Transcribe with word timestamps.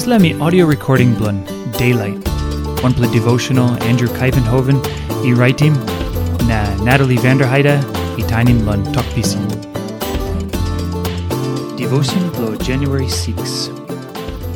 Isla 0.00 0.18
mi 0.18 0.32
audio 0.40 0.64
recording 0.64 1.10
blun 1.14 1.38
Daylight. 1.72 2.26
One 2.82 2.94
play 2.94 3.08
devotional 3.12 3.70
Andrew 3.82 4.08
Kuyvenhoven, 4.08 4.78
i 5.28 5.32
writing 5.38 5.74
na 6.50 6.60
Natalie 6.82 7.18
Vanderheide, 7.24 7.74
i 8.20 8.24
tainim 8.30 8.60
blun 8.60 8.86
tokpisin. 8.94 9.44
Devotion 11.76 12.30
blow 12.30 12.56
January 12.68 13.10
6. 13.10 13.66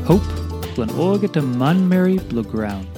Hope 0.07 0.31
blun 0.79 0.95
orga 1.09 1.45
man 1.59 1.85
Mary 1.91 2.17
blow 2.31 2.47
ground. 2.55 2.89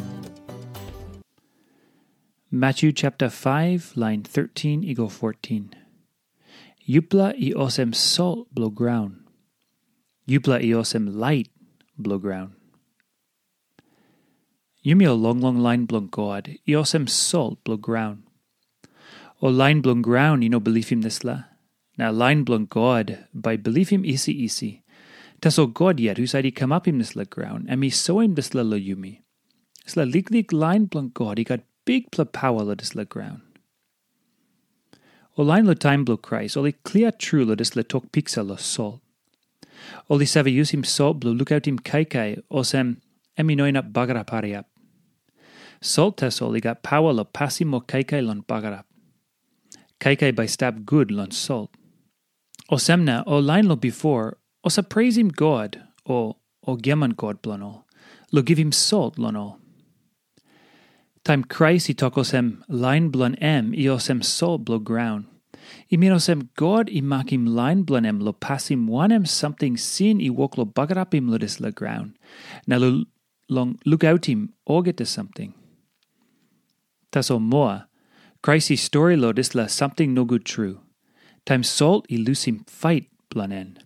Matthew 2.52 2.92
chapter 2.92 3.28
5, 3.28 3.96
line 3.96 4.22
13 4.22 4.84
equal 4.84 5.08
14. 5.08 5.74
Yupla 6.88 7.34
i 7.48 7.52
osem 7.66 7.92
salt 7.92 8.46
blow 8.54 8.70
ground. 8.70 9.16
Yupla 10.28 10.62
i 10.62 10.72
osem 10.84 11.12
light 11.26 11.50
blow 11.98 12.18
ground. 12.18 12.52
Yumi 14.84 15.06
o 15.06 15.14
long 15.14 15.40
long 15.40 15.58
line 15.58 15.84
blung 15.84 16.08
god, 16.08 16.56
i 16.66 16.82
salt 16.82 17.64
blow 17.64 17.76
ground. 17.76 18.22
O 19.42 19.48
line 19.48 19.80
blung 19.80 20.00
ground, 20.00 20.44
you 20.44 20.48
know 20.48 20.60
believe 20.60 20.90
him 20.90 21.02
this 21.02 21.24
la. 21.24 21.44
Now 21.98 22.12
line 22.12 22.44
blung 22.44 22.66
god, 22.66 23.26
by 23.34 23.56
believe 23.56 23.88
him 23.88 24.04
easy 24.04 24.32
easy. 24.32 24.84
Tas 25.40 25.58
o 25.58 25.66
god 25.66 25.98
yet, 25.98 26.18
who's 26.18 26.32
he 26.32 26.50
come 26.50 26.72
up 26.72 26.86
him 26.86 26.98
this 26.98 27.16
la 27.16 27.24
ground, 27.24 27.66
and 27.68 27.80
me 27.80 27.90
so 27.90 28.20
him 28.20 28.34
this 28.34 28.54
la 28.54 28.62
lo 28.62 28.78
yumi. 28.78 29.22
This 29.84 29.96
la 29.96 30.04
lig 30.04 30.30
lig 30.30 30.52
line 30.52 30.86
blung 30.86 31.10
god, 31.12 31.38
he 31.38 31.44
got 31.44 31.60
big 31.84 32.10
pla 32.12 32.24
power 32.24 32.62
lo 32.62 32.76
la 32.94 33.04
ground. 33.04 33.42
O 35.36 35.42
line 35.42 35.66
lo 35.66 35.74
time 35.74 36.04
blow 36.04 36.16
Christ, 36.16 36.56
oli 36.56 36.72
clear 36.84 37.10
true 37.10 37.44
lo 37.44 37.56
la 37.58 37.82
tok 37.82 38.12
pixa 38.12 38.46
lo 38.46 38.56
salt. 38.56 39.02
Oli 40.08 40.26
save 40.26 40.48
use 40.48 40.70
him 40.70 40.84
salt 40.84 41.20
blue 41.20 41.34
look 41.34 41.52
out 41.52 41.66
him 41.66 41.78
kai 41.78 42.04
kai, 42.04 42.36
osem 42.50 42.96
emi 43.38 43.56
noinap 43.56 43.92
bagarap 43.92 44.30
hariap. 44.30 44.64
Salt 45.80 46.16
tes 46.18 46.40
oli 46.40 46.60
got 46.60 46.82
power 46.82 47.12
lo 47.12 47.24
passim 47.24 47.68
mo 47.68 47.80
kai 47.80 48.02
kai 48.02 48.20
lon 48.20 48.42
bagarap. 48.42 48.84
Kai 50.00 50.14
kai 50.16 50.30
by 50.30 50.46
stab 50.46 50.86
good 50.86 51.10
lon 51.10 51.30
salt. 51.30 51.70
Osemna 52.70 53.22
o 53.26 53.38
line 53.38 53.68
lo 53.68 53.76
before, 53.76 54.38
osa 54.64 54.82
praise 54.82 55.16
him 55.16 55.28
God, 55.28 55.82
o 56.08 56.36
o 56.66 56.76
geman 56.76 57.14
God 57.16 57.42
blonol, 57.42 57.84
lo 58.32 58.42
give 58.42 58.58
him 58.58 58.72
salt 58.72 59.16
lonol. 59.16 59.58
Time 61.24 61.44
Christ 61.44 61.90
i 61.90 61.94
tokosem 61.94 62.62
line 62.68 63.08
blon 63.10 63.34
em 63.36 63.72
i 63.74 63.86
osem 63.90 64.22
salt 64.24 64.64
blow 64.64 64.78
ground. 64.78 65.26
I 65.90 65.96
minosem 65.96 66.48
God 66.56 66.88
i 66.90 67.00
line 67.00 67.84
blanem 67.84 68.20
lo 68.22 68.32
passim 68.32 68.88
wanem 68.88 69.26
something 69.26 69.76
sin 69.76 70.20
i 70.20 70.30
wok 70.30 70.58
lo 70.58 70.64
bagarapim 70.64 71.28
lo 71.30 71.38
dis 71.38 71.60
la 71.60 71.70
ground. 71.70 72.16
Na 72.66 72.76
lo 72.76 73.04
long 73.48 73.78
look 73.84 74.04
out 74.04 74.26
him 74.26 74.52
or 74.64 74.82
get 74.82 74.96
to 74.96 75.06
something. 75.06 75.54
Taso 77.12 77.40
moa, 77.40 77.88
Christ 78.42 78.76
story 78.78 79.16
lo 79.16 79.32
dis 79.32 79.54
la 79.54 79.66
something 79.66 80.12
no 80.12 80.24
good 80.24 80.44
true. 80.44 80.80
Time 81.44 81.62
salt 81.62 82.06
i 82.10 82.16
lose 82.16 82.44
him 82.44 82.64
fight 82.66 83.08
blanen. 83.30 83.78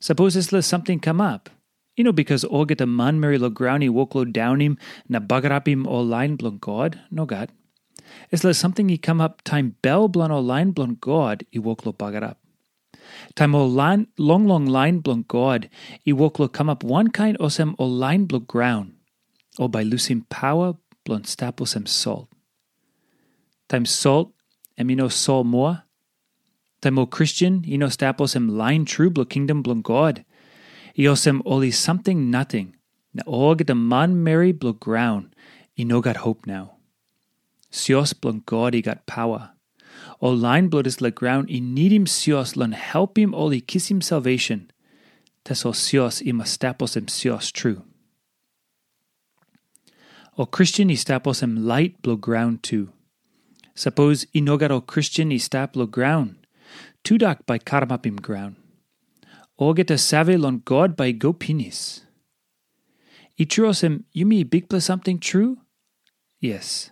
Suppose 0.00 0.34
this 0.34 0.52
la 0.52 0.60
something 0.60 1.00
come 1.00 1.20
up. 1.20 1.50
You 1.96 2.04
know, 2.04 2.12
because 2.12 2.44
a 2.44 2.86
man 2.86 3.20
mary 3.20 3.38
lo 3.38 3.50
ground 3.50 3.84
i 3.84 3.88
wok 3.88 4.14
lo 4.14 4.24
down 4.24 4.60
him 4.60 4.78
na 5.08 5.20
bagarapim 5.20 5.86
o 5.86 6.00
line 6.00 6.36
blon 6.36 6.58
God, 6.58 7.00
no 7.10 7.26
God. 7.26 7.50
Is 8.30 8.42
there 8.42 8.54
something 8.54 8.88
he 8.88 8.96
come 8.96 9.20
up 9.20 9.42
time 9.42 9.76
bell 9.82 10.08
blon 10.08 10.30
o 10.30 10.40
line 10.40 10.72
blon 10.72 10.98
God 11.00 11.44
i 11.54 11.58
wok 11.58 11.84
lo 11.84 11.92
bagar 11.92 12.24
up. 12.24 12.38
Time 13.34 13.54
o 13.54 13.64
line 13.66 14.06
long 14.16 14.46
long 14.46 14.66
line 14.66 15.00
blon 15.00 15.26
God 15.28 15.68
i 16.06 16.12
wok 16.12 16.38
lo 16.38 16.48
come 16.48 16.70
up 16.70 16.82
one 16.82 17.10
kind 17.10 17.38
osem 17.38 17.74
o 17.78 17.84
line 17.84 18.26
blon 18.26 18.46
ground 18.46 18.94
or 19.58 19.68
by 19.68 19.82
losing 19.82 20.22
power 20.30 20.74
blon 21.04 21.22
staposem 21.22 21.86
salt. 21.86 22.28
Time 23.68 23.86
salt 23.86 24.32
emino 24.78 25.10
sol 25.10 25.44
moa. 25.44 25.84
Time 26.80 26.98
o 26.98 27.06
Christian 27.06 27.64
ino 27.68 27.86
staposem 27.86 28.50
line 28.50 28.84
true 28.84 29.10
blo 29.10 29.24
kingdom 29.24 29.62
blon 29.62 29.82
God. 29.82 30.24
Iosem 30.96 31.42
oli 31.44 31.70
something 31.70 32.30
nothing. 32.30 32.76
Na 33.14 33.22
og 33.26 33.66
the 33.66 33.74
man 33.74 34.22
Mary 34.22 34.52
blo 34.52 34.72
ground. 34.72 35.34
I 35.78 35.84
no 35.84 36.00
got 36.00 36.18
hope 36.18 36.46
now. 36.46 36.81
Sios 37.72 38.12
blon 38.12 38.42
God 38.44 38.74
i 38.74 38.80
got 38.80 39.06
power. 39.06 39.52
O 40.20 40.30
line 40.30 40.68
blood 40.68 40.86
is 40.86 41.00
la 41.00 41.10
ground 41.10 41.48
i 41.50 41.58
need 41.58 41.90
him 41.90 42.04
sios 42.04 42.54
him 43.18 43.34
oli 43.34 43.60
kiss 43.60 43.90
him 43.90 44.00
salvation. 44.00 44.70
Tes 45.44 45.64
o 45.64 45.72
sios 45.72 46.20
i 46.20 46.32
mastapos 46.32 46.96
em 46.96 47.06
sios 47.06 47.50
true. 47.50 47.82
O 50.38 50.46
Christian 50.46 50.90
i 50.90 50.94
stapos 50.94 51.42
em 51.42 51.56
light 51.56 52.00
blow 52.02 52.16
ground 52.16 52.62
too. 52.62 52.92
Suppose 53.74 54.26
i 54.34 54.40
no 54.40 54.56
got 54.56 54.70
o 54.70 54.80
Christian 54.80 55.32
i 55.32 55.38
stap 55.38 55.72
blow 55.72 55.86
ground. 55.86 56.36
Tudak 57.04 57.46
by 57.46 57.58
karmapim 57.58 58.20
ground. 58.20 58.56
O 59.58 59.72
get 59.72 59.90
a 59.90 59.98
save 59.98 60.38
lon 60.38 60.62
God 60.64 60.96
by 60.96 61.12
go 61.12 61.32
pinis. 61.32 62.04
I 63.38 63.44
truosem 63.44 64.04
yumi 64.14 64.48
big 64.48 64.68
plus 64.68 64.84
something 64.84 65.18
true? 65.18 65.58
Yes. 66.40 66.90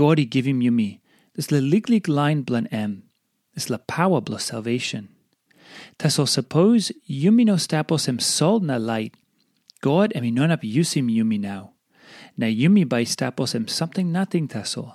God 0.00 0.18
i 0.18 0.24
give 0.24 0.46
him 0.46 0.62
yumi. 0.62 1.00
This 1.34 1.52
la 1.52 1.58
liglig 1.58 2.08
line 2.08 2.40
blan 2.40 2.66
em. 2.68 3.02
This 3.52 3.68
la 3.68 3.76
power 3.76 4.22
bla 4.22 4.38
salvation. 4.38 5.10
Taso 5.98 6.26
suppose 6.26 6.90
yumi 7.06 7.44
no 7.44 7.56
stapos 7.56 8.08
em 8.08 8.18
sol 8.18 8.60
na 8.60 8.78
light. 8.78 9.14
God 9.82 10.14
emi 10.16 10.32
non 10.32 10.50
up 10.50 10.62
usim 10.62 11.10
yumi 11.14 11.38
now. 11.38 11.72
Na 12.38 12.46
yumi 12.46 12.88
by 12.88 13.04
stapos 13.04 13.54
em 13.54 13.68
something 13.68 14.10
nothing 14.10 14.48
taso. 14.48 14.94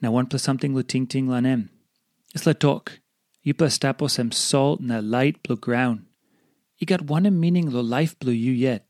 Na 0.00 0.10
one 0.10 0.26
plus 0.26 0.42
something 0.42 0.74
lo 0.74 0.82
ting 0.82 1.06
ting 1.06 1.28
lan 1.28 1.46
em. 1.46 1.70
Is 2.34 2.44
la 2.44 2.54
talk. 2.54 2.98
You 3.44 3.54
plus 3.54 3.78
stapos 3.78 4.18
em 4.18 4.32
sol 4.32 4.78
na 4.80 4.98
light 4.98 5.40
blue 5.44 5.56
ground. 5.56 6.06
You 6.76 6.88
got 6.88 7.02
one 7.02 7.24
em 7.24 7.38
meaning 7.38 7.70
lo 7.70 7.82
life 7.82 8.18
blue 8.18 8.32
you 8.32 8.50
yet. 8.50 8.84